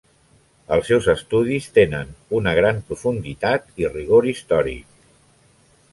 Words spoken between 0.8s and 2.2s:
seus estudis tenen